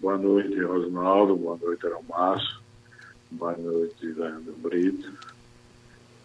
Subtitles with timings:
[0.00, 1.34] Boa noite, Rosnaldo.
[1.34, 2.62] Boa noite, Aromaço.
[3.32, 5.12] Boa noite, Leandro Brito.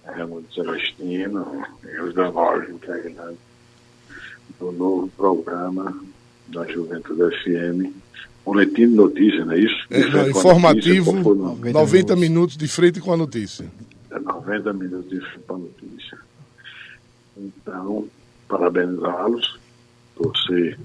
[0.05, 3.39] Raimundo Celestino e os demais integrantes
[4.59, 5.99] do novo programa
[6.49, 7.95] da Juventude FM.
[8.45, 9.87] Boletim de notícia, não é isso?
[9.89, 13.65] É, não, informativo, notícia, 90 minutos de frente com a notícia.
[14.11, 16.19] É 90 minutos de frente com a notícia.
[17.35, 18.07] Então,
[18.47, 19.59] parabenizá-los,
[20.15, 20.77] torcer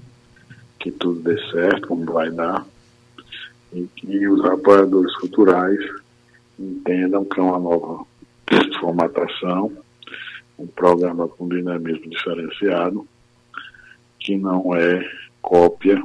[0.79, 2.65] que tudo dê certo, como vai dar,
[3.73, 5.79] e que os apoiadores culturais
[6.57, 8.05] entendam que é uma nova
[8.79, 9.71] formatação,
[10.57, 13.07] um programa com dinamismo diferenciado,
[14.19, 15.09] que não é
[15.41, 16.01] cópia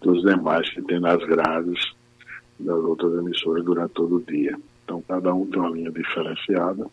[0.00, 1.92] dos demais que tem nas grades
[2.58, 4.58] das outras emissoras durante todo o dia.
[4.84, 6.86] Então, cada um tem uma linha diferenciada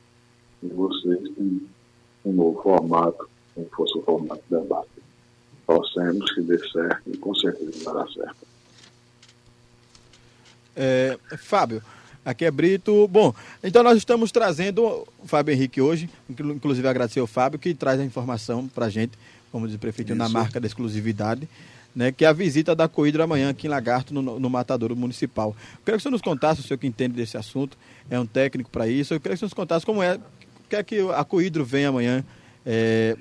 [0.61, 1.61] e vocês têm
[2.25, 4.89] um novo formato, como fosse o formato de debate.
[5.65, 8.56] Torcemos que dê certo e com certeza dará certo.
[10.77, 11.81] É, Fábio,
[12.23, 13.07] aqui é Brito.
[13.07, 13.33] Bom,
[13.63, 18.05] então nós estamos trazendo o Fábio Henrique hoje, inclusive agradecer ao Fábio que traz a
[18.05, 19.17] informação para a gente,
[19.51, 20.17] como diz o prefeito, Isso.
[20.17, 21.49] na marca da exclusividade.
[21.95, 25.55] Né, que é a visita da Coidro amanhã aqui em Lagarto, no, no Matadouro Municipal.
[25.79, 27.75] Eu queria que você nos contasse, o senhor que entende desse assunto,
[28.07, 30.75] é um técnico para isso, eu queria que você nos contasse como é, o que
[30.75, 32.23] é que a Coidro vem amanhã
[32.63, 33.17] é,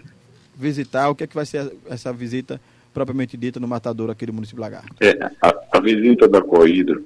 [0.55, 2.61] visitar, o que é que vai ser essa visita
[2.93, 4.95] propriamente dita no Matadouro aqui do município de Lagarto.
[5.01, 7.03] É, a, a visita da Coidro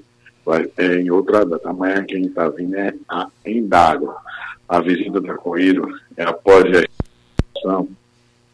[0.76, 1.70] é, em outra data.
[1.70, 4.14] Amanhã quem está vindo é a Endago.
[4.68, 7.88] A visita da Coelho é após a inspeção,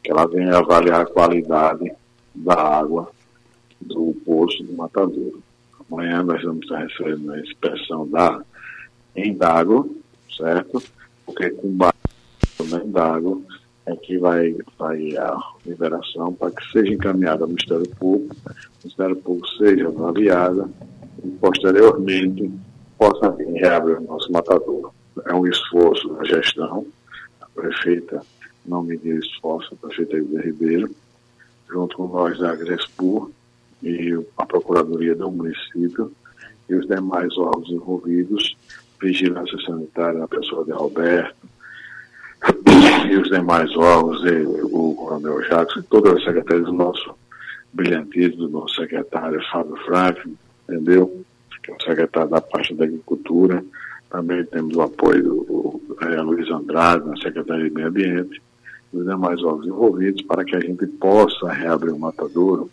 [0.03, 1.93] que ela vem avaliar a qualidade
[2.34, 3.11] da água
[3.81, 5.43] do poço do Matadouro.
[5.91, 8.43] Amanhã nós vamos estar recebendo a inspeção da
[9.15, 9.95] Endago,
[10.37, 10.83] certo?
[11.25, 11.95] Porque com base
[12.71, 13.45] na Endago
[13.87, 19.17] é que vai, vai a liberação para que seja encaminhada ao Ministério Público, o Ministério
[19.17, 20.69] Público seja avaliada
[21.25, 22.50] e posteriormente
[22.98, 24.92] possa reabrir o nosso matador.
[25.25, 26.86] É um esforço da gestão,
[27.41, 28.22] a prefeita
[28.65, 30.91] não mediu esforço, a prefeita Ida Ribeiro,
[31.69, 33.31] junto com nós da Agrespur
[33.82, 36.12] e a Procuradoria do município
[36.69, 38.56] e os demais órgãos envolvidos,
[39.00, 41.37] Vigilância Sanitária na pessoa de Roberto,
[43.09, 44.21] e os demais órgãos,
[44.72, 47.15] o Coronel Jacques, e todas as secretarias do nosso
[47.72, 50.31] brilhantismo, do nosso secretário Fábio Franco,
[50.69, 51.25] entendeu?
[51.62, 53.65] Que é o secretário da pasta da Agricultura.
[54.10, 58.43] Também temos o apoio do é, Luiz Andrade, na Secretaria de Meio Ambiente,
[58.93, 62.71] e os demais órgãos envolvidos, para que a gente possa reabrir o matadouro,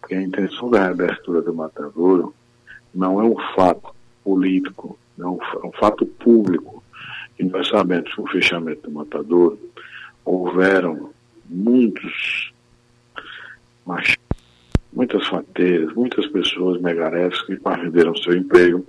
[0.00, 2.34] porque a intenção da reabertura do matadouro
[2.94, 3.94] não é um fato
[4.24, 6.82] político, é um, é fato público.
[7.38, 9.58] E nós sabemos que o fechamento do matadouro
[10.24, 11.10] houveram
[11.46, 12.52] muitos
[13.84, 14.22] machistas
[14.92, 18.84] muitas fateiras, muitas pessoas megarefas que perderam seu emprego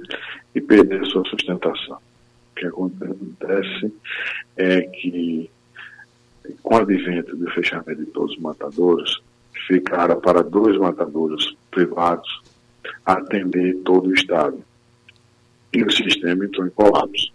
[0.54, 1.98] e perderam sua sustentação.
[2.52, 3.94] O que acontece
[4.58, 5.50] é que,
[6.62, 9.24] com o advento do fechamento de todos os matadouros,
[9.68, 12.42] ficaram para dois matadouros privados
[13.06, 14.62] atender todo o Estado.
[15.74, 17.32] E o sistema entrou em colapso.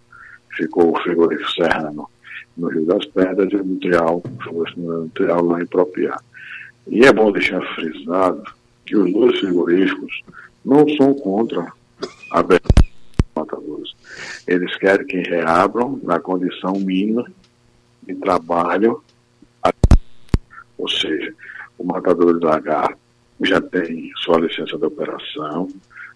[0.55, 2.09] Ficou o frigorífico Serrano
[2.55, 6.19] no Rio das Pedras e o Montreal, o Montreal lá em Propiá.
[6.87, 8.43] E é bom deixar frisado
[8.89, 10.23] que os dois frigoríficos
[10.65, 11.71] não são contra
[12.31, 12.43] a
[13.35, 13.93] matadores.
[14.47, 17.23] Eles querem que reabram na condição mínima
[18.01, 19.03] de trabalho,
[20.75, 21.31] ou seja,
[21.77, 22.97] o matador de lagarto
[23.41, 25.69] já tem sua licença de operação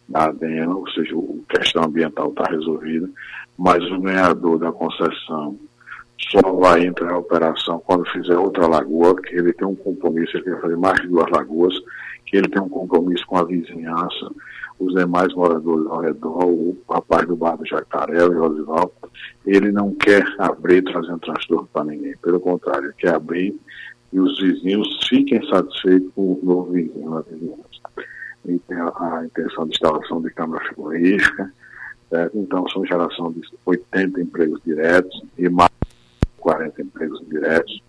[0.09, 3.07] da ADENA, ou seja, a questão ambiental está resolvida,
[3.55, 5.59] mas o ganhador da concessão
[6.17, 10.45] só vai entrar em operação quando fizer outra lagoa, que ele tem um compromisso, ele
[10.45, 11.73] quer fazer mais de duas lagoas,
[12.25, 14.31] que ele tem um compromisso com a vizinhança,
[14.79, 18.93] os demais moradores ao redor, o rapaz do bar do Jacaré, o Rosival,
[19.45, 22.15] ele não quer abrir trazendo transtorno para ninguém.
[22.17, 23.55] Pelo contrário, ele quer abrir
[24.11, 27.63] e os vizinhos fiquem satisfeitos com o novo vizinho na vizinhança.
[28.45, 31.51] E tem a, a intenção de instalação de câmara frigorífica,
[32.09, 32.37] certo?
[32.37, 35.71] então são geração de 80 empregos diretos e mais
[36.43, 37.81] 40 empregos indiretos,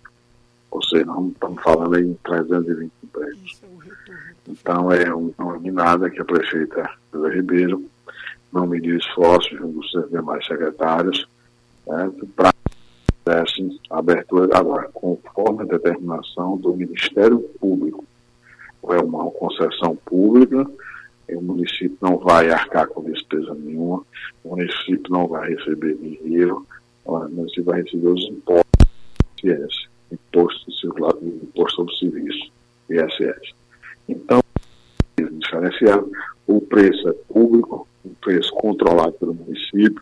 [0.71, 3.61] ou seja, não estamos falando em 320 empregos.
[4.47, 7.83] Então é uma minada que a prefeita José Ribeiro
[8.51, 11.27] não mediu esforços junto dos demais secretários
[11.85, 12.51] né, para
[13.27, 18.05] a abertura agora, conforme a determinação do Ministério Público.
[18.87, 20.65] É uma concessão pública,
[21.27, 24.03] o município não vai arcar com despesa nenhuma,
[24.43, 26.65] o município não vai receber dinheiro,
[27.05, 28.63] você vai receber os impostos,
[29.43, 30.71] ISS, imposto,
[31.23, 32.51] imposto sobre serviço,
[32.89, 33.53] ISS.
[34.09, 34.39] Então,
[35.17, 36.11] diferenciado,
[36.47, 40.01] o preço é público, o preço controlado pelo município,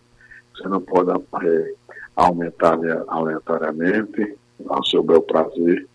[0.55, 1.73] você não pode é,
[2.15, 2.77] aumentar
[3.07, 4.35] aleatoriamente
[4.67, 5.87] ao seu bel prazer.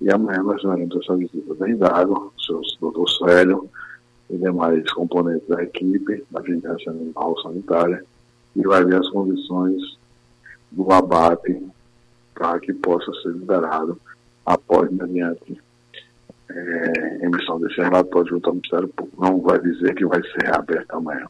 [0.00, 3.70] E amanhã nós teremos essa visita bem dada, o seu doutor Célio
[4.28, 8.04] e demais componentes da equipe da vigilância animal sanitária
[8.56, 9.96] e vai ver as condições
[10.72, 11.62] do abate
[12.34, 13.98] para que possa ser liberado
[14.44, 15.60] após, mediante
[16.50, 19.22] é, emissão desse relatório junto ao Ministério Público.
[19.22, 21.26] Não vai dizer que vai ser reaberto amanhã.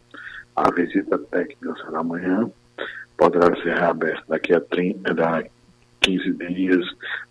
[0.56, 2.50] A visita técnica será amanhã,
[3.16, 5.50] poderá ser reaberta daqui a 30, daqui
[6.02, 6.86] 15 dias,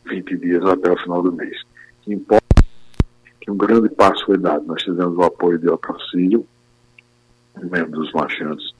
[0.05, 1.61] 20 dias até o final do mês.
[2.07, 2.41] Importa
[3.39, 4.65] que um grande passo foi dado.
[4.65, 6.45] Nós tivemos o apoio de Otacílio,
[7.61, 8.73] membro dos marchantes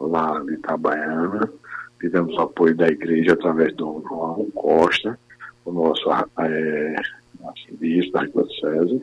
[0.00, 1.50] lá de Itabaiana,
[2.00, 5.18] tivemos o apoio da igreja através do João Costa,
[5.64, 6.96] o nosso é,
[7.44, 9.02] arcebispo da Arquidiocese,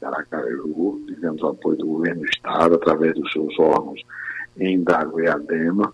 [0.00, 4.00] Aracaju, tivemos o apoio do governo do Estado através dos seus órgãos
[4.56, 5.92] em Dago e Adema,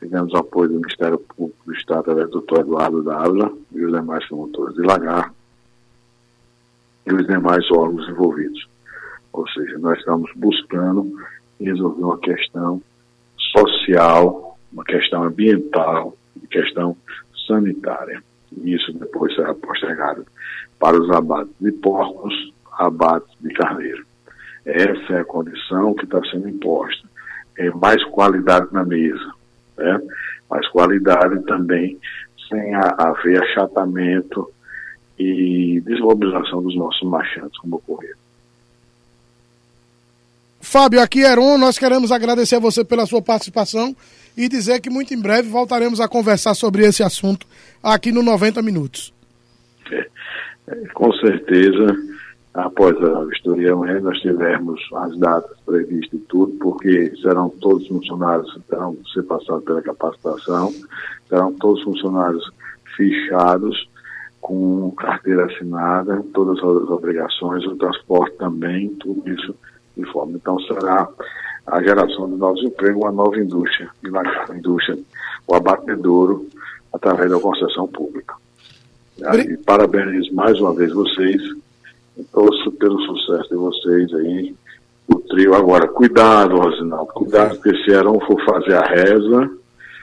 [0.00, 2.60] tivemos o apoio do Ministério Público do Estado através do Dr.
[2.60, 5.32] Eduardo Dávila e os demais promotores de Lagar
[7.06, 8.68] e os demais órgãos envolvidos.
[9.32, 11.12] Ou seja, nós estamos buscando
[11.60, 12.82] resolver uma questão
[13.36, 16.96] social, uma questão ambiental, uma questão
[17.46, 18.22] sanitária.
[18.56, 20.26] E isso depois será postergado
[20.78, 24.04] para os abates de porcos, abates de carneiro.
[24.64, 27.08] Essa é a condição que está sendo imposta.
[27.56, 29.32] É mais qualidade na mesa,
[29.76, 30.00] né?
[30.48, 31.98] mais qualidade também,
[32.48, 34.50] sem haver achatamento
[35.18, 38.14] e desmobilização dos nossos marchantes, como ocorreu.
[40.70, 43.96] Fábio, aqui é Heron, nós queremos agradecer a você pela sua participação
[44.36, 47.46] e dizer que muito em breve voltaremos a conversar sobre esse assunto
[47.82, 49.14] aqui no 90 Minutos.
[49.90, 50.06] É,
[50.92, 51.86] com certeza,
[52.52, 58.94] após a vistoria nós tivermos as datas previstas e tudo, porque serão todos funcionários terão
[58.94, 60.70] que ser passados pela capacitação,
[61.30, 62.44] serão todos funcionários
[62.94, 63.88] fichados,
[64.42, 69.54] com carteira assinada, todas as obrigações, o transporte também, tudo isso
[70.06, 70.36] de.
[70.36, 71.08] Então será
[71.66, 73.90] a geração de novos empregos, uma nova indústria,
[74.48, 74.98] a indústria,
[75.46, 76.46] o abatedouro,
[76.92, 78.34] através da concessão pública.
[79.18, 81.42] E parabenizo mais uma vez vocês,
[82.32, 84.54] torço pelo sucesso de vocês aí,
[85.08, 85.54] o trio.
[85.54, 89.50] Agora, cuidado, Rosinaldo, cuidado, porque se Arão for fazer a reza,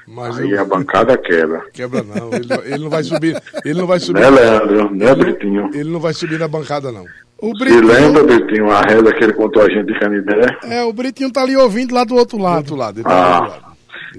[0.08, 0.62] mas Aí eu...
[0.62, 1.66] a bancada quebra.
[1.74, 3.42] Quebra não, ele, ele, não vai subir.
[3.64, 4.20] Ele não vai subir.
[4.20, 5.70] Não é Leandro, não é Britinho.
[5.74, 7.06] Ele não vai subir na bancada, não.
[7.38, 7.80] O Britinho...
[7.80, 10.58] Se lembra, Britinho, a reza que ele contou a gente de Canidé?
[10.64, 12.54] É, o Britinho tá ali ouvindo lá do outro lado.
[12.54, 13.66] Do outro lado, ele tá ah, do lado.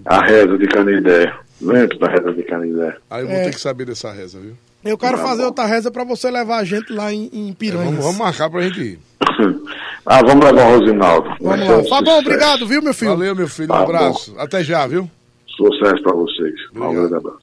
[0.05, 1.33] A reza de Canidé.
[1.61, 2.97] Lembra da reza de Canidé?
[3.11, 3.45] Aí eu vou é.
[3.45, 4.53] ter que saber dessa reza, viu?
[4.85, 5.49] Eu quero tá fazer bom.
[5.49, 7.87] outra reza pra você levar a gente lá em, em Piranhas.
[7.87, 8.99] É, vamos, vamos, marcar pra gente ir.
[10.07, 11.31] ah, vamos levar o Rosinaldo.
[11.41, 11.85] Vamos lá.
[11.85, 13.13] Fabão, obrigado, viu, meu filho?
[13.13, 13.73] Valeu, meu filho.
[13.73, 14.33] Um abraço.
[14.33, 14.41] Bom.
[14.41, 15.11] Até já, viu?
[15.57, 16.55] Sucesso para vocês.
[16.75, 17.35] Um grande abraço.